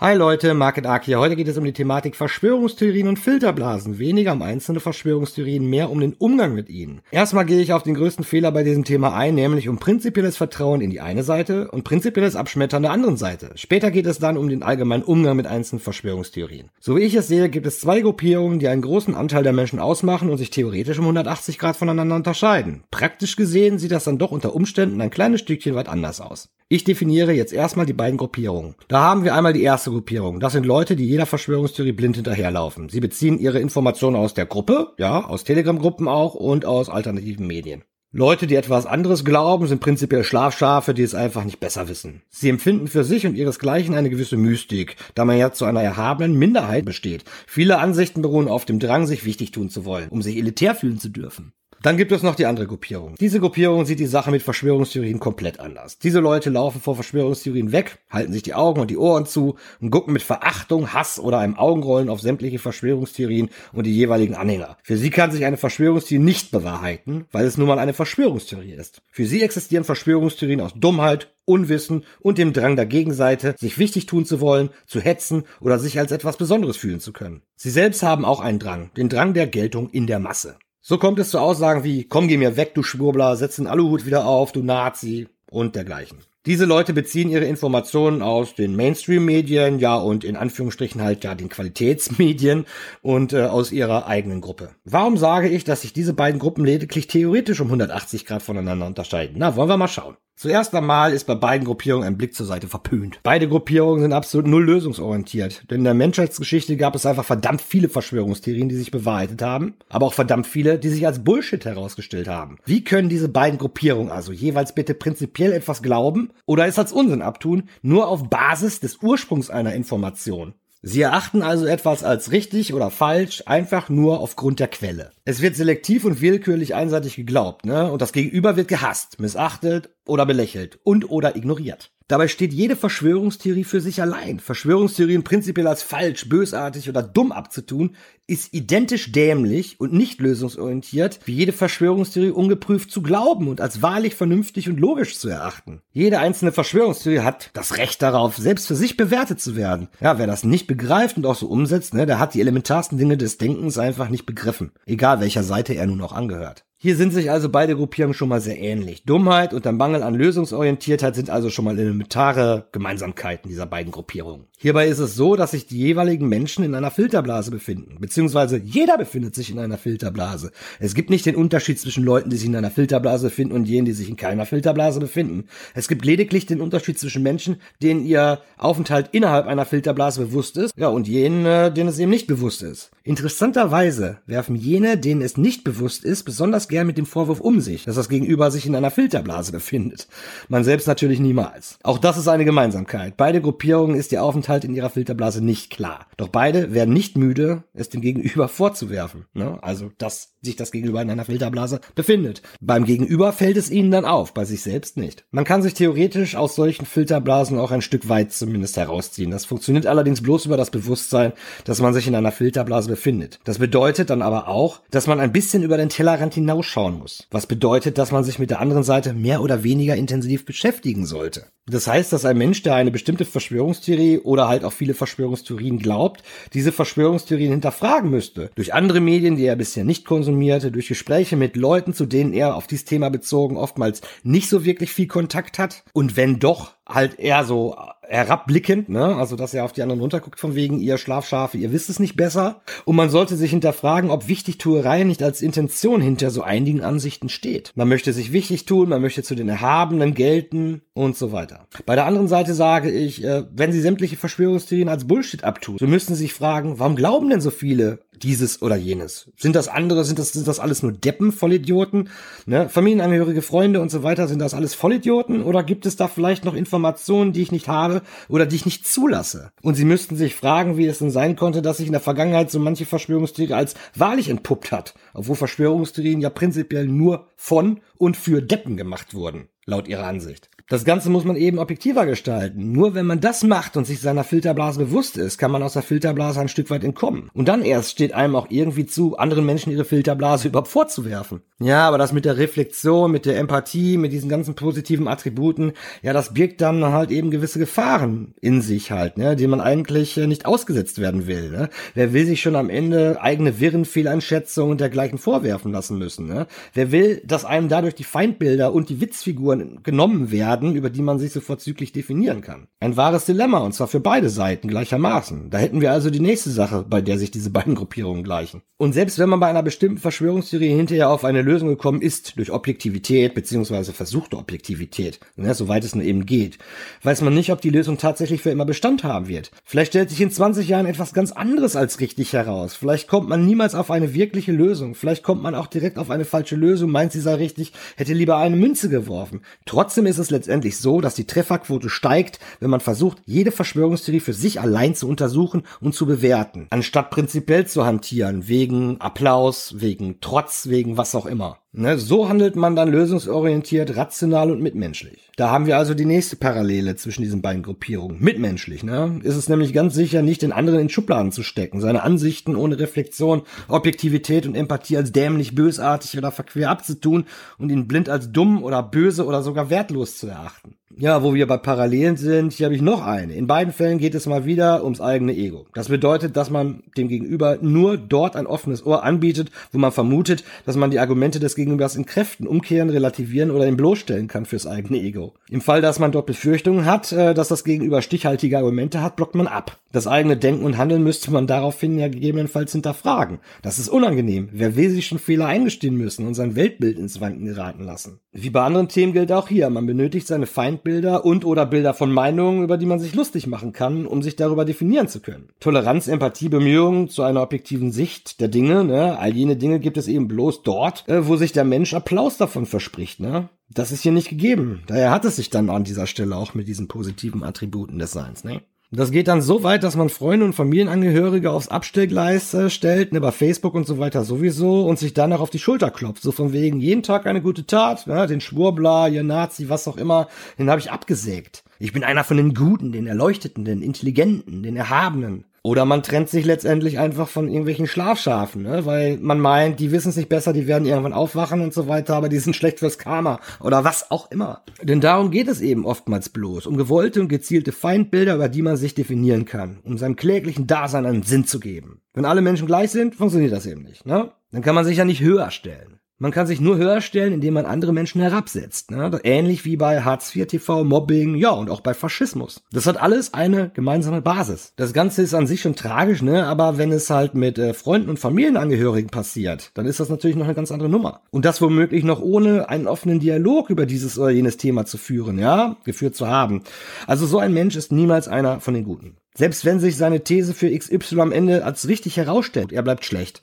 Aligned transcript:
Hi 0.00 0.16
Leute, 0.16 0.54
Market 0.54 0.86
Ark 0.86 1.04
hier. 1.04 1.20
Heute 1.20 1.36
geht 1.36 1.46
es 1.46 1.56
um 1.56 1.62
die 1.62 1.72
Thematik 1.72 2.16
Verschwörungstheorien 2.16 3.06
und 3.06 3.16
Filterblasen. 3.16 4.00
Weniger 4.00 4.32
um 4.32 4.42
einzelne 4.42 4.80
Verschwörungstheorien, 4.80 5.70
mehr 5.70 5.88
um 5.88 6.00
den 6.00 6.14
Umgang 6.14 6.52
mit 6.52 6.68
ihnen. 6.68 7.00
Erstmal 7.12 7.46
gehe 7.46 7.60
ich 7.60 7.72
auf 7.72 7.84
den 7.84 7.94
größten 7.94 8.24
Fehler 8.24 8.50
bei 8.50 8.64
diesem 8.64 8.82
Thema 8.82 9.14
ein, 9.14 9.36
nämlich 9.36 9.68
um 9.68 9.78
prinzipielles 9.78 10.36
Vertrauen 10.36 10.80
in 10.80 10.90
die 10.90 11.00
eine 11.00 11.22
Seite 11.22 11.70
und 11.70 11.84
prinzipielles 11.84 12.34
Abschmettern 12.34 12.82
der 12.82 12.90
anderen 12.90 13.16
Seite. 13.16 13.52
Später 13.54 13.92
geht 13.92 14.06
es 14.06 14.18
dann 14.18 14.36
um 14.36 14.48
den 14.48 14.64
allgemeinen 14.64 15.04
Umgang 15.04 15.36
mit 15.36 15.46
einzelnen 15.46 15.80
Verschwörungstheorien. 15.80 16.70
So 16.80 16.96
wie 16.96 17.02
ich 17.02 17.14
es 17.14 17.28
sehe, 17.28 17.48
gibt 17.48 17.66
es 17.68 17.78
zwei 17.78 18.00
Gruppierungen, 18.00 18.58
die 18.58 18.66
einen 18.66 18.82
großen 18.82 19.14
Anteil 19.14 19.44
der 19.44 19.52
Menschen 19.52 19.78
ausmachen 19.78 20.28
und 20.28 20.38
sich 20.38 20.50
theoretisch 20.50 20.98
um 20.98 21.04
180 21.04 21.56
Grad 21.56 21.76
voneinander 21.76 22.16
unterscheiden. 22.16 22.82
Praktisch 22.90 23.36
gesehen 23.36 23.78
sieht 23.78 23.92
das 23.92 24.02
dann 24.02 24.18
doch 24.18 24.32
unter 24.32 24.56
Umständen 24.56 25.00
ein 25.00 25.10
kleines 25.10 25.42
Stückchen 25.42 25.76
weit 25.76 25.88
anders 25.88 26.20
aus. 26.20 26.48
Ich 26.74 26.82
definiere 26.82 27.32
jetzt 27.32 27.52
erstmal 27.52 27.86
die 27.86 27.92
beiden 27.92 28.16
Gruppierungen. 28.16 28.74
Da 28.88 28.98
haben 28.98 29.22
wir 29.22 29.36
einmal 29.36 29.52
die 29.52 29.62
erste 29.62 29.90
Gruppierung. 29.90 30.40
Das 30.40 30.54
sind 30.54 30.66
Leute, 30.66 30.96
die 30.96 31.06
jeder 31.06 31.24
Verschwörungstheorie 31.24 31.92
blind 31.92 32.16
hinterherlaufen. 32.16 32.88
Sie 32.88 32.98
beziehen 32.98 33.38
ihre 33.38 33.60
Informationen 33.60 34.16
aus 34.16 34.34
der 34.34 34.46
Gruppe, 34.46 34.88
ja, 34.98 35.24
aus 35.24 35.44
Telegram-Gruppen 35.44 36.08
auch 36.08 36.34
und 36.34 36.64
aus 36.64 36.88
alternativen 36.88 37.46
Medien. 37.46 37.84
Leute, 38.10 38.48
die 38.48 38.56
etwas 38.56 38.86
anderes 38.86 39.24
glauben, 39.24 39.68
sind 39.68 39.80
prinzipiell 39.80 40.24
Schlafschafe, 40.24 40.94
die 40.94 41.04
es 41.04 41.14
einfach 41.14 41.44
nicht 41.44 41.60
besser 41.60 41.88
wissen. 41.88 42.22
Sie 42.28 42.48
empfinden 42.48 42.88
für 42.88 43.04
sich 43.04 43.24
und 43.24 43.36
ihresgleichen 43.36 43.94
eine 43.94 44.10
gewisse 44.10 44.36
Mystik, 44.36 44.96
da 45.14 45.24
man 45.24 45.38
ja 45.38 45.52
zu 45.52 45.66
einer 45.66 45.82
erhabenen 45.82 46.36
Minderheit 46.36 46.84
besteht. 46.84 47.22
Viele 47.46 47.78
Ansichten 47.78 48.20
beruhen 48.20 48.48
auf 48.48 48.64
dem 48.64 48.80
Drang, 48.80 49.06
sich 49.06 49.24
wichtig 49.24 49.52
tun 49.52 49.70
zu 49.70 49.84
wollen, 49.84 50.08
um 50.08 50.22
sich 50.22 50.36
elitär 50.36 50.74
fühlen 50.74 50.98
zu 50.98 51.08
dürfen. 51.08 51.52
Dann 51.84 51.98
gibt 51.98 52.12
es 52.12 52.22
noch 52.22 52.34
die 52.34 52.46
andere 52.46 52.66
Gruppierung. 52.66 53.14
Diese 53.20 53.40
Gruppierung 53.40 53.84
sieht 53.84 54.00
die 54.00 54.06
Sache 54.06 54.30
mit 54.30 54.42
Verschwörungstheorien 54.42 55.20
komplett 55.20 55.60
anders. 55.60 55.98
Diese 55.98 56.18
Leute 56.18 56.48
laufen 56.48 56.80
vor 56.80 56.94
Verschwörungstheorien 56.94 57.72
weg, 57.72 57.98
halten 58.08 58.32
sich 58.32 58.42
die 58.42 58.54
Augen 58.54 58.80
und 58.80 58.90
die 58.90 58.96
Ohren 58.96 59.26
zu 59.26 59.56
und 59.82 59.90
gucken 59.90 60.14
mit 60.14 60.22
Verachtung, 60.22 60.94
Hass 60.94 61.20
oder 61.20 61.40
einem 61.40 61.58
Augenrollen 61.58 62.08
auf 62.08 62.22
sämtliche 62.22 62.58
Verschwörungstheorien 62.58 63.50
und 63.74 63.84
die 63.84 63.94
jeweiligen 63.94 64.34
Anhänger. 64.34 64.78
Für 64.82 64.96
sie 64.96 65.10
kann 65.10 65.30
sich 65.30 65.44
eine 65.44 65.58
Verschwörungstheorie 65.58 66.24
nicht 66.24 66.52
bewahrheiten, 66.52 67.26
weil 67.32 67.44
es 67.44 67.58
nun 67.58 67.68
mal 67.68 67.78
eine 67.78 67.92
Verschwörungstheorie 67.92 68.72
ist. 68.72 69.02
Für 69.10 69.26
sie 69.26 69.42
existieren 69.42 69.84
Verschwörungstheorien 69.84 70.62
aus 70.62 70.72
Dummheit, 70.74 71.34
Unwissen 71.44 72.04
und 72.20 72.38
dem 72.38 72.54
Drang 72.54 72.76
der 72.76 72.86
Gegenseite, 72.86 73.56
sich 73.58 73.76
wichtig 73.76 74.06
tun 74.06 74.24
zu 74.24 74.40
wollen, 74.40 74.70
zu 74.86 75.00
hetzen 75.00 75.44
oder 75.60 75.78
sich 75.78 75.98
als 75.98 76.12
etwas 76.12 76.38
Besonderes 76.38 76.78
fühlen 76.78 77.00
zu 77.00 77.12
können. 77.12 77.42
Sie 77.56 77.68
selbst 77.68 78.02
haben 78.02 78.24
auch 78.24 78.40
einen 78.40 78.58
Drang, 78.58 78.90
den 78.96 79.10
Drang 79.10 79.34
der 79.34 79.46
Geltung 79.46 79.90
in 79.90 80.06
der 80.06 80.18
Masse. 80.18 80.56
So 80.86 80.98
kommt 80.98 81.18
es 81.18 81.30
zu 81.30 81.38
Aussagen 81.38 81.82
wie, 81.82 82.04
komm, 82.04 82.28
geh 82.28 82.36
mir 82.36 82.58
weg, 82.58 82.74
du 82.74 82.82
Schwurbler, 82.82 83.36
setz 83.36 83.56
den 83.56 83.66
Aluhut 83.66 84.04
wieder 84.04 84.26
auf, 84.26 84.52
du 84.52 84.62
Nazi 84.62 85.28
und 85.50 85.76
dergleichen. 85.76 86.18
Diese 86.44 86.66
Leute 86.66 86.92
beziehen 86.92 87.30
ihre 87.30 87.46
Informationen 87.46 88.20
aus 88.20 88.54
den 88.54 88.76
Mainstream-Medien, 88.76 89.78
ja, 89.78 89.96
und 89.96 90.24
in 90.24 90.36
Anführungsstrichen 90.36 91.00
halt 91.00 91.24
ja 91.24 91.34
den 91.34 91.48
Qualitätsmedien 91.48 92.66
und 93.00 93.32
äh, 93.32 93.44
aus 93.44 93.72
ihrer 93.72 94.08
eigenen 94.08 94.42
Gruppe. 94.42 94.74
Warum 94.84 95.16
sage 95.16 95.48
ich, 95.48 95.64
dass 95.64 95.80
sich 95.80 95.94
diese 95.94 96.12
beiden 96.12 96.38
Gruppen 96.38 96.66
lediglich 96.66 97.06
theoretisch 97.06 97.62
um 97.62 97.68
180 97.68 98.26
Grad 98.26 98.42
voneinander 98.42 98.84
unterscheiden? 98.84 99.36
Na, 99.38 99.56
wollen 99.56 99.70
wir 99.70 99.78
mal 99.78 99.88
schauen. 99.88 100.18
Zuerst 100.36 100.74
einmal 100.74 101.12
ist 101.12 101.24
bei 101.24 101.36
beiden 101.36 101.64
Gruppierungen 101.64 102.06
ein 102.06 102.18
Blick 102.18 102.34
zur 102.34 102.44
Seite 102.44 102.66
verpönt. 102.66 103.20
Beide 103.22 103.48
Gruppierungen 103.48 104.02
sind 104.02 104.12
absolut 104.12 104.46
null 104.46 104.64
lösungsorientiert. 104.64 105.70
Denn 105.70 105.78
in 105.78 105.84
der 105.84 105.94
Menschheitsgeschichte 105.94 106.76
gab 106.76 106.96
es 106.96 107.06
einfach 107.06 107.24
verdammt 107.24 107.62
viele 107.62 107.88
Verschwörungstheorien, 107.88 108.68
die 108.68 108.74
sich 108.74 108.90
bewahrheitet 108.90 109.42
haben, 109.42 109.74
aber 109.88 110.06
auch 110.06 110.12
verdammt 110.12 110.46
viele, 110.46 110.78
die 110.78 110.88
sich 110.88 111.06
als 111.06 111.22
Bullshit 111.22 111.64
herausgestellt 111.64 112.26
haben. 112.26 112.58
Wie 112.64 112.82
können 112.82 113.08
diese 113.08 113.28
beiden 113.28 113.58
Gruppierungen 113.58 114.10
also 114.10 114.32
jeweils 114.32 114.74
bitte 114.74 114.94
prinzipiell 114.94 115.52
etwas 115.52 115.82
glauben 115.82 116.30
oder 116.46 116.66
es 116.66 116.78
als 116.78 116.92
Unsinn 116.92 117.22
abtun, 117.22 117.68
nur 117.82 118.08
auf 118.08 118.28
Basis 118.28 118.80
des 118.80 118.98
Ursprungs 119.02 119.50
einer 119.50 119.74
Information? 119.74 120.54
Sie 120.86 121.00
erachten 121.00 121.40
also 121.40 121.64
etwas 121.64 122.04
als 122.04 122.30
richtig 122.30 122.74
oder 122.74 122.90
falsch, 122.90 123.42
einfach 123.46 123.88
nur 123.88 124.20
aufgrund 124.20 124.60
der 124.60 124.68
Quelle. 124.68 125.12
Es 125.24 125.40
wird 125.40 125.56
selektiv 125.56 126.04
und 126.04 126.20
willkürlich 126.20 126.74
einseitig 126.74 127.16
geglaubt, 127.16 127.64
ne? 127.64 127.90
Und 127.90 128.02
das 128.02 128.12
Gegenüber 128.12 128.56
wird 128.56 128.68
gehasst, 128.68 129.18
missachtet 129.18 129.88
oder 130.06 130.26
belächelt 130.26 130.78
und 130.84 131.08
oder 131.08 131.36
ignoriert. 131.36 131.93
Dabei 132.06 132.28
steht 132.28 132.52
jede 132.52 132.76
Verschwörungstheorie 132.76 133.64
für 133.64 133.80
sich 133.80 134.02
allein. 134.02 134.38
Verschwörungstheorien 134.38 135.24
prinzipiell 135.24 135.66
als 135.66 135.82
falsch, 135.82 136.28
bösartig 136.28 136.90
oder 136.90 137.02
dumm 137.02 137.32
abzutun, 137.32 137.96
ist 138.26 138.52
identisch 138.52 139.10
dämlich 139.10 139.80
und 139.80 139.94
nicht 139.94 140.20
lösungsorientiert, 140.20 141.20
wie 141.24 141.32
jede 141.32 141.52
Verschwörungstheorie 141.52 142.30
ungeprüft 142.30 142.90
zu 142.90 143.00
glauben 143.00 143.48
und 143.48 143.62
als 143.62 143.80
wahrlich 143.80 144.14
vernünftig 144.14 144.68
und 144.68 144.78
logisch 144.78 145.18
zu 145.18 145.30
erachten. 145.30 145.80
Jede 145.92 146.18
einzelne 146.18 146.52
Verschwörungstheorie 146.52 147.20
hat 147.20 147.48
das 147.54 147.78
Recht 147.78 148.02
darauf, 148.02 148.36
selbst 148.36 148.66
für 148.66 148.76
sich 148.76 148.98
bewertet 148.98 149.40
zu 149.40 149.56
werden. 149.56 149.88
Ja, 150.00 150.18
wer 150.18 150.26
das 150.26 150.44
nicht 150.44 150.66
begreift 150.66 151.16
und 151.16 151.24
auch 151.24 151.36
so 151.36 151.46
umsetzt, 151.46 151.94
ne, 151.94 152.04
der 152.04 152.18
hat 152.18 152.34
die 152.34 152.40
elementarsten 152.40 152.98
Dinge 152.98 153.16
des 153.16 153.38
Denkens 153.38 153.78
einfach 153.78 154.10
nicht 154.10 154.26
begriffen. 154.26 154.72
Egal 154.84 155.20
welcher 155.20 155.42
Seite 155.42 155.72
er 155.72 155.86
nun 155.86 156.02
auch 156.02 156.12
angehört. 156.12 156.64
Hier 156.84 156.96
sind 156.96 157.14
sich 157.14 157.30
also 157.30 157.48
beide 157.48 157.76
Gruppierungen 157.76 158.12
schon 158.12 158.28
mal 158.28 158.42
sehr 158.42 158.60
ähnlich. 158.60 159.04
Dummheit 159.04 159.54
und 159.54 159.64
der 159.64 159.72
Mangel 159.72 160.02
an 160.02 160.14
Lösungsorientiertheit 160.14 161.14
sind 161.14 161.30
also 161.30 161.48
schon 161.48 161.64
mal 161.64 161.78
elementare 161.78 162.66
Gemeinsamkeiten 162.72 163.48
dieser 163.48 163.64
beiden 163.64 163.90
Gruppierungen. 163.90 164.48
Hierbei 164.58 164.88
ist 164.88 164.98
es 164.98 165.14
so, 165.14 165.34
dass 165.34 165.52
sich 165.52 165.66
die 165.66 165.78
jeweiligen 165.78 166.28
Menschen 166.28 166.62
in 166.62 166.74
einer 166.74 166.90
Filterblase 166.90 167.50
befinden, 167.50 167.96
beziehungsweise 168.00 168.58
jeder 168.58 168.98
befindet 168.98 169.34
sich 169.34 169.50
in 169.50 169.58
einer 169.58 169.78
Filterblase. 169.78 170.52
Es 170.78 170.94
gibt 170.94 171.08
nicht 171.08 171.24
den 171.24 171.36
Unterschied 171.36 171.80
zwischen 171.80 172.04
Leuten, 172.04 172.28
die 172.28 172.36
sich 172.36 172.48
in 172.48 172.56
einer 172.56 172.70
Filterblase 172.70 173.28
befinden 173.28 173.54
und 173.54 173.64
jenen, 173.64 173.86
die 173.86 173.92
sich 173.92 174.10
in 174.10 174.16
keiner 174.16 174.44
Filterblase 174.44 175.00
befinden. 175.00 175.48
Es 175.74 175.88
gibt 175.88 176.04
lediglich 176.04 176.44
den 176.44 176.60
Unterschied 176.60 176.98
zwischen 176.98 177.22
Menschen, 177.22 177.62
denen 177.82 178.04
ihr 178.04 178.40
Aufenthalt 178.58 179.08
innerhalb 179.12 179.46
einer 179.46 179.64
Filterblase 179.64 180.20
bewusst 180.20 180.58
ist, 180.58 180.74
ja, 180.76 180.88
und 180.88 181.08
jenen, 181.08 181.46
äh, 181.46 181.72
denen 181.72 181.88
es 181.88 181.98
eben 181.98 182.10
nicht 182.10 182.26
bewusst 182.26 182.62
ist. 182.62 182.90
Interessanterweise 183.04 184.18
werfen 184.26 184.56
jene, 184.56 184.98
denen 184.98 185.20
es 185.22 185.36
nicht 185.36 185.64
bewusst 185.64 186.04
ist, 186.04 186.24
besonders 186.24 186.68
gern 186.74 186.88
mit 186.88 186.98
dem 186.98 187.06
Vorwurf 187.06 187.38
um 187.38 187.60
sich, 187.60 187.84
dass 187.84 187.94
das 187.94 188.08
Gegenüber 188.08 188.50
sich 188.50 188.66
in 188.66 188.74
einer 188.74 188.90
Filterblase 188.90 189.52
befindet. 189.52 190.08
Man 190.48 190.64
selbst 190.64 190.88
natürlich 190.88 191.20
niemals. 191.20 191.78
Auch 191.84 191.98
das 191.98 192.18
ist 192.18 192.26
eine 192.26 192.44
Gemeinsamkeit. 192.44 193.16
Beide 193.16 193.40
Gruppierungen 193.40 193.94
ist 193.94 194.10
ihr 194.10 194.24
Aufenthalt 194.24 194.64
in 194.64 194.74
ihrer 194.74 194.90
Filterblase 194.90 195.40
nicht 195.40 195.70
klar. 195.70 196.08
Doch 196.16 196.26
beide 196.26 196.74
werden 196.74 196.92
nicht 196.92 197.16
müde, 197.16 197.62
es 197.74 197.90
dem 197.90 198.00
Gegenüber 198.00 198.48
vorzuwerfen. 198.48 199.26
Ne? 199.34 199.56
Also, 199.62 199.92
dass 199.98 200.34
sich 200.42 200.56
das 200.56 200.72
Gegenüber 200.72 201.00
in 201.00 201.10
einer 201.10 201.24
Filterblase 201.24 201.80
befindet. 201.94 202.42
Beim 202.60 202.84
Gegenüber 202.84 203.32
fällt 203.32 203.56
es 203.56 203.70
ihnen 203.70 203.92
dann 203.92 204.04
auf, 204.04 204.34
bei 204.34 204.44
sich 204.44 204.62
selbst 204.62 204.96
nicht. 204.96 205.24
Man 205.30 205.44
kann 205.44 205.62
sich 205.62 205.74
theoretisch 205.74 206.34
aus 206.34 206.56
solchen 206.56 206.86
Filterblasen 206.86 207.56
auch 207.56 207.70
ein 207.70 207.82
Stück 207.82 208.08
weit 208.08 208.32
zumindest 208.32 208.76
herausziehen. 208.76 209.30
Das 209.30 209.44
funktioniert 209.44 209.86
allerdings 209.86 210.22
bloß 210.22 210.46
über 210.46 210.56
das 210.56 210.70
Bewusstsein, 210.70 211.32
dass 211.64 211.80
man 211.80 211.94
sich 211.94 212.08
in 212.08 212.16
einer 212.16 212.32
Filterblase 212.32 212.90
befindet. 212.90 213.38
Das 213.44 213.58
bedeutet 213.58 214.10
dann 214.10 214.22
aber 214.22 214.48
auch, 214.48 214.80
dass 214.90 215.06
man 215.06 215.20
ein 215.20 215.32
bisschen 215.32 215.62
über 215.62 215.76
den 215.76 215.88
Tellerrand 215.88 216.34
hinausschauen 216.64 216.98
muss. 216.98 217.26
Was 217.30 217.46
bedeutet, 217.46 217.98
dass 217.98 218.10
man 218.10 218.24
sich 218.24 218.38
mit 218.38 218.50
der 218.50 218.60
anderen 218.60 218.82
Seite 218.82 219.12
mehr 219.12 219.42
oder 219.42 219.62
weniger 219.62 219.94
intensiv 219.94 220.44
beschäftigen 220.44 221.06
sollte. 221.06 221.46
Das 221.66 221.86
heißt, 221.86 222.12
dass 222.12 222.24
ein 222.24 222.36
Mensch, 222.36 222.62
der 222.62 222.74
eine 222.74 222.90
bestimmte 222.90 223.24
Verschwörungstheorie 223.24 224.18
oder 224.18 224.48
halt 224.48 224.64
auch 224.64 224.72
viele 224.72 224.92
Verschwörungstheorien 224.92 225.78
glaubt, 225.78 226.22
diese 226.52 226.72
Verschwörungstheorien 226.72 227.52
hinterfragen 227.52 228.10
müsste. 228.10 228.50
Durch 228.54 228.74
andere 228.74 229.00
Medien, 229.00 229.36
die 229.36 229.46
er 229.46 229.56
bisher 229.56 229.84
nicht 229.84 230.04
konsumierte, 230.04 230.70
durch 230.70 230.88
Gespräche 230.88 231.36
mit 231.36 231.56
Leuten, 231.56 231.94
zu 231.94 232.04
denen 232.04 232.34
er 232.34 232.54
auf 232.54 232.66
dieses 232.66 232.84
Thema 232.84 233.08
bezogen 233.08 233.56
oftmals 233.56 234.02
nicht 234.22 234.48
so 234.50 234.64
wirklich 234.64 234.92
viel 234.92 235.06
Kontakt 235.06 235.58
hat. 235.58 235.84
Und 235.94 236.16
wenn 236.16 236.38
doch, 236.38 236.74
halt 236.86 237.18
eher 237.18 237.44
so 237.44 237.76
herabblickend, 238.08 238.88
ne? 238.88 239.16
Also, 239.16 239.36
dass 239.36 239.54
er 239.54 239.64
auf 239.64 239.72
die 239.72 239.82
anderen 239.82 240.00
runterguckt 240.00 240.40
von 240.40 240.54
wegen, 240.54 240.78
ihr 240.78 240.98
Schlafschafe, 240.98 241.58
ihr 241.58 241.72
wisst 241.72 241.90
es 241.90 242.00
nicht 242.00 242.16
besser. 242.16 242.62
Und 242.84 242.96
man 242.96 243.10
sollte 243.10 243.36
sich 243.36 243.50
hinterfragen, 243.50 244.10
ob 244.10 244.28
Wichtigtuerei 244.28 245.04
nicht 245.04 245.22
als 245.22 245.42
Intention 245.42 246.00
hinter 246.00 246.30
so 246.30 246.42
einigen 246.42 246.82
Ansichten 246.82 247.28
steht. 247.28 247.72
Man 247.74 247.88
möchte 247.88 248.12
sich 248.12 248.32
wichtig 248.32 248.64
tun, 248.66 248.88
man 248.88 249.02
möchte 249.02 249.22
zu 249.22 249.34
den 249.34 249.48
Erhabenen 249.48 250.14
gelten 250.14 250.82
und 250.92 251.16
so 251.16 251.32
weiter. 251.32 251.66
Bei 251.86 251.94
der 251.94 252.06
anderen 252.06 252.28
Seite 252.28 252.54
sage 252.54 252.90
ich, 252.90 253.24
äh, 253.24 253.44
wenn 253.52 253.72
sie 253.72 253.80
sämtliche 253.80 254.16
Verschwörungstheorien 254.16 254.88
als 254.88 255.06
Bullshit 255.06 255.44
abtun, 255.44 255.78
so 255.78 255.86
müssen 255.86 256.14
sie 256.14 256.22
sich 256.22 256.34
fragen, 256.34 256.78
warum 256.78 256.96
glauben 256.96 257.30
denn 257.30 257.40
so 257.40 257.50
viele 257.50 258.00
dieses 258.22 258.62
oder 258.62 258.76
jenes? 258.76 259.30
Sind 259.36 259.56
das 259.56 259.68
andere, 259.68 260.04
sind 260.04 260.18
das, 260.18 260.32
sind 260.32 260.46
das 260.46 260.60
alles 260.60 260.82
nur 260.82 260.92
Deppen, 260.92 261.32
Vollidioten? 261.32 262.08
Ne? 262.46 262.68
Familienangehörige, 262.68 263.42
Freunde 263.42 263.80
und 263.80 263.90
so 263.90 264.02
weiter, 264.02 264.28
sind 264.28 264.38
das 264.38 264.54
alles 264.54 264.74
Vollidioten? 264.74 265.42
Oder 265.42 265.62
gibt 265.62 265.86
es 265.86 265.96
da 265.96 266.08
vielleicht 266.08 266.44
noch 266.44 266.54
Informationen, 266.54 267.32
die 267.32 267.42
ich 267.42 267.52
nicht 267.52 267.68
habe 267.68 268.02
oder 268.28 268.46
die 268.46 268.56
ich 268.56 268.66
nicht 268.66 268.86
zulasse? 268.86 269.52
Und 269.62 269.74
sie 269.74 269.84
müssten 269.84 270.16
sich 270.16 270.34
fragen, 270.34 270.76
wie 270.76 270.86
es 270.86 270.98
denn 270.98 271.10
sein 271.10 271.36
konnte, 271.36 271.62
dass 271.62 271.78
sich 271.78 271.86
in 271.86 271.92
der 271.92 272.00
Vergangenheit 272.00 272.50
so 272.50 272.58
manche 272.58 272.86
Verschwörungstheorie 272.86 273.54
als 273.54 273.74
wahrlich 273.94 274.28
entpuppt 274.28 274.72
hat, 274.72 274.94
obwohl 275.12 275.36
Verschwörungstheorien 275.36 276.20
ja 276.20 276.30
prinzipiell 276.30 276.86
nur 276.86 277.28
von 277.36 277.80
und 277.96 278.16
für 278.16 278.42
Deppen 278.42 278.76
gemacht 278.76 279.14
wurden 279.14 279.48
laut 279.66 279.88
ihrer 279.88 280.06
Ansicht. 280.06 280.50
Das 280.66 280.86
Ganze 280.86 281.10
muss 281.10 281.24
man 281.24 281.36
eben 281.36 281.58
objektiver 281.58 282.06
gestalten. 282.06 282.72
Nur 282.72 282.94
wenn 282.94 283.04
man 283.04 283.20
das 283.20 283.42
macht 283.42 283.76
und 283.76 283.86
sich 283.86 284.00
seiner 284.00 284.24
Filterblase 284.24 284.78
bewusst 284.78 285.18
ist, 285.18 285.36
kann 285.36 285.50
man 285.50 285.62
aus 285.62 285.74
der 285.74 285.82
Filterblase 285.82 286.40
ein 286.40 286.48
Stück 286.48 286.70
weit 286.70 286.84
entkommen. 286.84 287.30
Und 287.34 287.48
dann 287.48 287.62
erst 287.62 287.90
steht 287.90 288.14
einem 288.14 288.34
auch 288.34 288.46
irgendwie 288.48 288.86
zu, 288.86 289.18
anderen 289.18 289.44
Menschen 289.44 289.72
ihre 289.72 289.84
Filterblase 289.84 290.48
überhaupt 290.48 290.68
vorzuwerfen. 290.68 291.42
Ja, 291.60 291.86
aber 291.86 291.98
das 291.98 292.14
mit 292.14 292.24
der 292.24 292.38
Reflexion, 292.38 293.12
mit 293.12 293.26
der 293.26 293.38
Empathie, 293.38 293.98
mit 293.98 294.12
diesen 294.12 294.30
ganzen 294.30 294.54
positiven 294.54 295.06
Attributen, 295.06 295.72
ja, 296.00 296.14
das 296.14 296.32
birgt 296.32 296.62
dann 296.62 296.82
halt 296.82 297.10
eben 297.10 297.30
gewisse 297.30 297.58
Gefahren 297.58 298.34
in 298.40 298.62
sich 298.62 298.90
halt, 298.90 299.18
ne, 299.18 299.36
die 299.36 299.46
man 299.46 299.60
eigentlich 299.60 300.16
äh, 300.16 300.26
nicht 300.26 300.46
ausgesetzt 300.46 300.98
werden 300.98 301.26
will. 301.26 301.50
Ne? 301.50 301.68
Wer 301.92 302.14
will 302.14 302.24
sich 302.24 302.40
schon 302.40 302.56
am 302.56 302.70
Ende 302.70 303.18
eigene 303.20 303.60
Wirren, 303.60 303.84
Fehleinschätzungen 303.84 304.72
und 304.72 304.80
dergleichen 304.80 305.18
vorwerfen 305.18 305.72
lassen 305.72 305.98
müssen? 305.98 306.26
Ne? 306.26 306.46
Wer 306.72 306.90
will, 306.90 307.20
dass 307.26 307.44
einem 307.44 307.68
dadurch 307.68 307.94
die 307.94 308.04
Feindbilder 308.04 308.72
und 308.72 308.88
die 308.88 309.02
Witzfiguren 309.02 309.80
genommen 309.82 310.30
werden, 310.30 310.53
über 310.62 310.90
die 310.90 311.02
man 311.02 311.18
sich 311.18 311.32
so 311.32 311.40
vorzüglich 311.40 311.92
definieren 311.92 312.40
kann? 312.40 312.68
Ein 312.80 312.96
wahres 312.96 313.24
Dilemma, 313.24 313.58
und 313.58 313.72
zwar 313.72 313.88
für 313.88 314.00
beide 314.00 314.28
Seiten 314.28 314.68
gleichermaßen. 314.68 315.50
Da 315.50 315.58
hätten 315.58 315.80
wir 315.80 315.92
also 315.92 316.10
die 316.10 316.20
nächste 316.20 316.50
Sache, 316.50 316.84
bei 316.88 317.00
der 317.00 317.18
sich 317.18 317.30
diese 317.30 317.50
beiden 317.50 317.74
Gruppierungen 317.74 318.24
gleichen. 318.24 318.62
Und 318.76 318.92
selbst 318.92 319.18
wenn 319.18 319.28
man 319.28 319.40
bei 319.40 319.46
einer 319.46 319.62
bestimmten 319.62 319.98
Verschwörungstheorie 319.98 320.68
hinterher 320.68 321.08
auf 321.08 321.24
eine 321.24 321.42
Lösung 321.42 321.68
gekommen 321.68 322.02
ist, 322.02 322.36
durch 322.36 322.50
Objektivität 322.50 323.32
beziehungsweise 323.32 323.92
versuchte 323.92 324.36
Objektivität, 324.36 325.20
ne, 325.36 325.54
soweit 325.54 325.84
es 325.84 325.94
nur 325.94 326.04
eben 326.04 326.26
geht, 326.26 326.58
weiß 327.02 327.20
man 327.22 327.34
nicht, 327.34 327.52
ob 327.52 327.60
die 327.60 327.70
Lösung 327.70 327.98
tatsächlich 327.98 328.42
für 328.42 328.50
immer 328.50 328.64
Bestand 328.64 329.04
haben 329.04 329.28
wird. 329.28 329.52
Vielleicht 329.64 329.92
stellt 329.92 330.10
sich 330.10 330.20
in 330.20 330.30
20 330.30 330.68
Jahren 330.68 330.86
etwas 330.86 331.14
ganz 331.14 331.32
anderes 331.32 331.76
als 331.76 332.00
richtig 332.00 332.32
heraus. 332.32 332.74
Vielleicht 332.74 333.08
kommt 333.08 333.28
man 333.28 333.46
niemals 333.46 333.74
auf 333.74 333.90
eine 333.90 334.12
wirkliche 334.12 334.52
Lösung. 334.52 334.94
Vielleicht 334.94 335.22
kommt 335.22 335.42
man 335.42 335.54
auch 335.54 335.68
direkt 335.68 335.96
auf 335.96 336.10
eine 336.10 336.24
falsche 336.24 336.56
Lösung, 336.56 336.90
meint 336.90 337.12
sie 337.12 337.20
sei 337.20 337.34
richtig, 337.34 337.72
hätte 337.96 338.12
lieber 338.12 338.38
eine 338.38 338.56
Münze 338.56 338.88
geworfen. 338.88 339.42
Trotzdem 339.66 340.06
ist 340.06 340.18
es 340.18 340.30
letztendlich 340.44 340.76
so, 340.76 341.00
dass 341.00 341.14
die 341.14 341.26
Trefferquote 341.26 341.88
steigt, 341.88 342.38
wenn 342.60 342.68
man 342.68 342.80
versucht, 342.80 343.22
jede 343.24 343.50
Verschwörungstheorie 343.50 344.20
für 344.20 344.34
sich 344.34 344.60
allein 344.60 344.94
zu 344.94 345.08
untersuchen 345.08 345.62
und 345.80 345.94
zu 345.94 346.04
bewerten, 346.04 346.66
anstatt 346.68 347.10
prinzipiell 347.10 347.66
zu 347.66 347.86
hantieren, 347.86 348.46
wegen 348.46 349.00
Applaus, 349.00 349.76
wegen 349.78 350.20
Trotz, 350.20 350.68
wegen 350.68 350.98
was 350.98 351.14
auch 351.14 351.24
immer. 351.24 351.63
Ne, 351.76 351.98
so 351.98 352.28
handelt 352.28 352.54
man 352.54 352.76
dann 352.76 352.88
lösungsorientiert, 352.88 353.96
rational 353.96 354.52
und 354.52 354.62
mitmenschlich. 354.62 355.28
Da 355.34 355.50
haben 355.50 355.66
wir 355.66 355.76
also 355.76 355.92
die 355.92 356.04
nächste 356.04 356.36
Parallele 356.36 356.94
zwischen 356.94 357.22
diesen 357.22 357.42
beiden 357.42 357.64
Gruppierungen. 357.64 358.22
Mitmenschlich, 358.22 358.84
ne? 358.84 359.18
Ist 359.24 359.34
es 359.34 359.48
nämlich 359.48 359.72
ganz 359.72 359.92
sicher 359.92 360.22
nicht, 360.22 360.42
den 360.42 360.52
anderen 360.52 360.78
in 360.78 360.88
Schubladen 360.88 361.32
zu 361.32 361.42
stecken, 361.42 361.80
seine 361.80 362.04
Ansichten 362.04 362.54
ohne 362.54 362.78
Reflexion, 362.78 363.42
Objektivität 363.66 364.46
und 364.46 364.54
Empathie 364.54 364.96
als 364.96 365.10
dämlich, 365.10 365.56
bösartig 365.56 366.16
oder 366.16 366.30
verquer 366.30 366.70
abzutun 366.70 367.24
und 367.58 367.70
ihn 367.70 367.88
blind 367.88 368.08
als 368.08 368.30
dumm 368.30 368.62
oder 368.62 368.80
böse 368.84 369.26
oder 369.26 369.42
sogar 369.42 369.68
wertlos 369.68 370.16
zu 370.16 370.28
erachten. 370.28 370.73
Ja, 370.96 371.24
wo 371.24 371.34
wir 371.34 371.48
bei 371.48 371.56
Parallelen 371.56 372.16
sind, 372.16 372.52
hier 372.52 372.66
habe 372.66 372.76
ich 372.76 372.82
noch 372.82 373.04
eine. 373.04 373.34
In 373.34 373.48
beiden 373.48 373.72
Fällen 373.72 373.98
geht 373.98 374.14
es 374.14 374.26
mal 374.26 374.44
wieder 374.44 374.84
ums 374.84 375.00
eigene 375.00 375.34
Ego. 375.34 375.66
Das 375.74 375.88
bedeutet, 375.88 376.36
dass 376.36 376.50
man 376.50 376.84
dem 376.96 377.08
Gegenüber 377.08 377.58
nur 377.60 377.96
dort 377.96 378.36
ein 378.36 378.46
offenes 378.46 378.86
Ohr 378.86 379.02
anbietet, 379.02 379.50
wo 379.72 379.78
man 379.78 379.90
vermutet, 379.90 380.44
dass 380.66 380.76
man 380.76 380.92
die 380.92 381.00
Argumente 381.00 381.40
des 381.40 381.56
Gegenübers 381.56 381.96
in 381.96 382.06
Kräften 382.06 382.46
umkehren, 382.46 382.90
relativieren 382.90 383.50
oder 383.50 383.66
ihm 383.66 383.76
bloßstellen 383.76 384.28
kann 384.28 384.46
fürs 384.46 384.68
eigene 384.68 384.98
Ego. 384.98 385.34
Im 385.50 385.60
Fall, 385.60 385.80
dass 385.80 385.98
man 385.98 386.12
dort 386.12 386.26
Befürchtungen 386.26 386.84
hat, 386.84 387.10
äh, 387.10 387.34
dass 387.34 387.48
das 387.48 387.64
Gegenüber 387.64 388.00
stichhaltige 388.00 388.58
Argumente 388.58 389.02
hat, 389.02 389.16
blockt 389.16 389.34
man 389.34 389.48
ab. 389.48 389.78
Das 389.90 390.06
eigene 390.06 390.36
Denken 390.36 390.64
und 390.64 390.76
Handeln 390.78 391.02
müsste 391.02 391.32
man 391.32 391.46
daraufhin 391.46 391.98
ja 391.98 392.08
gegebenenfalls 392.08 392.72
hinterfragen. 392.72 393.38
Das 393.62 393.78
ist 393.78 393.88
unangenehm. 393.88 394.48
Wer 394.52 394.76
will 394.76 394.90
sich 394.90 395.06
schon 395.06 395.18
Fehler 395.18 395.46
eingestehen 395.46 395.96
müssen 395.96 396.26
und 396.26 396.34
sein 396.34 396.56
Weltbild 396.56 396.98
ins 396.98 397.20
Wanken 397.20 397.46
geraten 397.46 397.84
lassen? 397.84 398.20
Wie 398.32 398.50
bei 398.50 398.62
anderen 398.62 398.88
Themen 398.88 399.12
gilt 399.12 399.30
auch 399.30 399.46
hier, 399.46 399.70
man 399.70 399.86
benötigt 399.86 400.26
seine 400.26 400.46
Feindbilder 400.84 401.24
und 401.24 401.44
oder 401.44 401.66
Bilder 401.66 401.94
von 401.94 402.12
Meinungen, 402.12 402.62
über 402.62 402.76
die 402.76 402.86
man 402.86 403.00
sich 403.00 403.14
lustig 403.14 403.46
machen 403.46 403.72
kann, 403.72 404.06
um 404.06 404.22
sich 404.22 404.36
darüber 404.36 404.64
definieren 404.64 405.08
zu 405.08 405.20
können. 405.20 405.48
Toleranz, 405.58 406.08
Empathie, 406.08 406.48
Bemühungen 406.48 407.08
zu 407.08 407.22
einer 407.22 407.42
objektiven 407.42 407.90
Sicht 407.90 408.40
der 408.40 408.48
Dinge, 408.48 408.84
ne? 408.84 409.18
all 409.18 409.34
jene 409.34 409.56
Dinge 409.56 409.80
gibt 409.80 409.96
es 409.96 410.08
eben 410.08 410.28
bloß 410.28 410.62
dort, 410.62 411.08
äh, 411.08 411.26
wo 411.26 411.36
sich 411.36 411.52
der 411.52 411.64
Mensch 411.64 411.94
Applaus 411.94 412.36
davon 412.36 412.66
verspricht. 412.66 413.20
Ne? 413.20 413.48
Das 413.70 413.92
ist 413.92 414.02
hier 414.02 414.12
nicht 414.12 414.28
gegeben. 414.28 414.82
Daher 414.86 415.10
hat 415.10 415.24
es 415.24 415.36
sich 415.36 415.50
dann 415.50 415.70
an 415.70 415.84
dieser 415.84 416.06
Stelle 416.06 416.36
auch 416.36 416.54
mit 416.54 416.68
diesen 416.68 416.86
positiven 416.86 417.42
Attributen 417.42 417.98
des 417.98 418.12
Seins. 418.12 418.44
Ne? 418.44 418.60
Das 418.96 419.10
geht 419.10 419.26
dann 419.26 419.42
so 419.42 419.62
weit, 419.64 419.82
dass 419.82 419.96
man 419.96 420.08
Freunde 420.08 420.46
und 420.46 420.52
Familienangehörige 420.52 421.50
aufs 421.50 421.68
Abstellgleis 421.68 422.54
äh, 422.54 422.70
stellt, 422.70 423.12
ne, 423.12 423.20
bei 423.20 423.32
Facebook 423.32 423.74
und 423.74 423.86
so 423.86 423.98
weiter 423.98 424.24
sowieso, 424.24 424.86
und 424.86 424.98
sich 424.98 425.14
danach 425.14 425.40
auf 425.40 425.50
die 425.50 425.58
Schulter 425.58 425.90
klopft. 425.90 426.22
So 426.22 426.30
von 426.30 426.52
wegen, 426.52 426.80
jeden 426.80 427.02
Tag 427.02 427.26
eine 427.26 427.42
gute 427.42 427.66
Tat, 427.66 428.06
ja, 428.06 428.26
den 428.26 428.40
Schwurbler, 428.40 429.08
ihr 429.08 429.24
Nazi, 429.24 429.68
was 429.68 429.88
auch 429.88 429.96
immer, 429.96 430.28
den 430.58 430.70
habe 430.70 430.80
ich 430.80 430.92
abgesägt. 430.92 431.64
Ich 431.80 431.92
bin 431.92 432.04
einer 432.04 432.22
von 432.22 432.36
den 432.36 432.54
Guten, 432.54 432.92
den 432.92 433.06
Erleuchteten, 433.06 433.64
den 433.64 433.82
Intelligenten, 433.82 434.62
den 434.62 434.76
Erhabenen. 434.76 435.44
Oder 435.66 435.86
man 435.86 436.02
trennt 436.02 436.28
sich 436.28 436.44
letztendlich 436.44 436.98
einfach 436.98 437.26
von 437.26 437.48
irgendwelchen 437.48 437.86
Schlafschafen, 437.86 438.64
ne? 438.64 438.84
weil 438.84 439.16
man 439.16 439.40
meint, 439.40 439.80
die 439.80 439.92
wissen 439.92 440.10
es 440.10 440.16
nicht 440.16 440.28
besser, 440.28 440.52
die 440.52 440.66
werden 440.66 440.86
irgendwann 440.86 441.14
aufwachen 441.14 441.62
und 441.62 441.72
so 441.72 441.88
weiter, 441.88 442.16
aber 442.16 442.28
die 442.28 442.38
sind 442.38 442.54
schlecht 442.56 442.80
fürs 442.80 442.98
Karma 442.98 443.40
oder 443.60 443.82
was 443.82 444.10
auch 444.10 444.30
immer. 444.30 444.62
Denn 444.82 445.00
darum 445.00 445.30
geht 445.30 445.48
es 445.48 445.62
eben 445.62 445.86
oftmals 445.86 446.28
bloß, 446.28 446.66
um 446.66 446.76
gewollte 446.76 447.18
und 447.22 447.30
gezielte 447.30 447.72
Feindbilder, 447.72 448.34
über 448.34 448.50
die 448.50 448.60
man 448.60 448.76
sich 448.76 448.94
definieren 448.94 449.46
kann, 449.46 449.78
um 449.84 449.96
seinem 449.96 450.16
kläglichen 450.16 450.66
Dasein 450.66 451.06
einen 451.06 451.22
Sinn 451.22 451.46
zu 451.46 451.60
geben. 451.60 452.02
Wenn 452.12 452.26
alle 452.26 452.42
Menschen 452.42 452.66
gleich 452.66 452.90
sind, 452.90 453.14
funktioniert 453.14 453.52
das 453.52 453.64
eben 453.64 453.84
nicht. 453.84 454.04
Ne? 454.04 454.32
Dann 454.52 454.60
kann 454.60 454.74
man 454.74 454.84
sich 454.84 454.98
ja 454.98 455.06
nicht 455.06 455.22
höher 455.22 455.50
stellen. 455.50 455.98
Man 456.24 456.32
kann 456.32 456.46
sich 456.46 456.58
nur 456.58 456.78
höher 456.78 457.02
stellen, 457.02 457.34
indem 457.34 457.52
man 457.52 457.66
andere 457.66 457.92
Menschen 457.92 458.22
herabsetzt. 458.22 458.90
Ne? 458.90 459.20
Ähnlich 459.24 459.66
wie 459.66 459.76
bei 459.76 460.00
Hartz 460.00 460.34
IV 460.34 460.46
TV, 460.46 460.82
Mobbing, 460.82 461.34
ja, 461.34 461.50
und 461.50 461.68
auch 461.68 461.82
bei 461.82 461.92
Faschismus. 461.92 462.62
Das 462.72 462.86
hat 462.86 462.96
alles 462.96 463.34
eine 463.34 463.68
gemeinsame 463.74 464.22
Basis. 464.22 464.72
Das 464.76 464.94
Ganze 464.94 465.20
ist 465.20 465.34
an 465.34 465.46
sich 465.46 465.60
schon 465.60 465.76
tragisch, 465.76 466.22
ne? 466.22 466.46
aber 466.46 466.78
wenn 466.78 466.92
es 466.92 467.10
halt 467.10 467.34
mit 467.34 467.58
äh, 467.58 467.74
Freunden 467.74 468.08
und 468.08 468.18
Familienangehörigen 468.18 469.10
passiert, 469.10 469.70
dann 469.74 469.84
ist 469.84 470.00
das 470.00 470.08
natürlich 470.08 470.34
noch 470.34 470.46
eine 470.46 470.54
ganz 470.54 470.72
andere 470.72 470.88
Nummer. 470.88 471.20
Und 471.30 471.44
das 471.44 471.60
womöglich 471.60 472.04
noch 472.04 472.22
ohne 472.22 472.70
einen 472.70 472.86
offenen 472.86 473.20
Dialog 473.20 473.68
über 473.68 473.84
dieses 473.84 474.18
oder 474.18 474.30
jenes 474.30 474.56
Thema 474.56 474.86
zu 474.86 474.96
führen, 474.96 475.38
ja, 475.38 475.76
geführt 475.84 476.16
zu 476.16 476.26
haben. 476.26 476.62
Also 477.06 477.26
so 477.26 477.38
ein 477.38 477.52
Mensch 477.52 477.76
ist 477.76 477.92
niemals 477.92 478.28
einer 478.28 478.60
von 478.60 478.72
den 478.72 478.84
Guten. 478.84 479.18
Selbst 479.36 479.66
wenn 479.66 479.78
sich 479.78 479.98
seine 479.98 480.24
These 480.24 480.54
für 480.54 480.74
XY 480.74 481.20
am 481.20 481.32
Ende 481.32 481.66
als 481.66 481.86
richtig 481.86 482.16
herausstellt, 482.16 482.72
er 482.72 482.82
bleibt 482.82 483.04
schlecht. 483.04 483.42